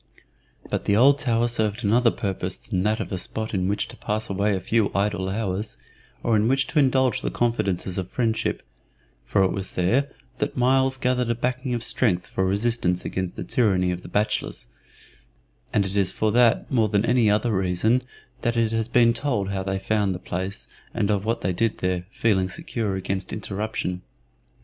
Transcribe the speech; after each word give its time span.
But 0.67 0.85
the 0.85 0.95
old 0.95 1.19
tower 1.19 1.47
served 1.47 1.83
another 1.83 2.09
purpose 2.09 2.57
than 2.57 2.81
that 2.81 2.99
of 2.99 3.11
a 3.11 3.19
spot 3.19 3.53
in 3.53 3.67
which 3.67 3.87
to 3.89 3.95
pass 3.95 4.31
away 4.31 4.55
a 4.55 4.59
few 4.59 4.91
idle 4.95 5.29
hours, 5.29 5.77
or 6.23 6.35
in 6.35 6.47
which 6.47 6.65
to 6.69 6.79
indulge 6.79 7.21
the 7.21 7.29
confidences 7.29 7.99
of 7.99 8.09
friendship, 8.09 8.63
for 9.27 9.43
it 9.43 9.51
was 9.51 9.75
there 9.75 10.09
that 10.39 10.57
Myles 10.57 10.97
gathered 10.97 11.29
a 11.29 11.35
backing 11.35 11.75
of 11.75 11.83
strength 11.83 12.25
for 12.25 12.43
resistance 12.43 13.05
against 13.05 13.35
the 13.35 13.43
tyranny 13.43 13.91
of 13.91 14.01
the 14.01 14.09
bachelors, 14.09 14.65
and 15.71 15.85
it 15.85 15.95
is 15.95 16.11
for 16.11 16.31
that 16.31 16.71
more 16.71 16.89
than 16.89 17.03
for 17.03 17.07
any 17.07 17.29
other 17.29 17.55
reason 17.55 18.01
that 18.41 18.57
it 18.57 18.71
has 18.71 18.87
been 18.87 19.13
told 19.13 19.49
how 19.49 19.61
they 19.61 19.77
found 19.77 20.15
the 20.15 20.19
place 20.19 20.67
and 20.95 21.11
of 21.11 21.25
what 21.25 21.41
they 21.41 21.53
did 21.53 21.77
there, 21.77 22.07
feeling 22.09 22.49
secure 22.49 22.95
against 22.95 23.31
interruption. 23.31 24.01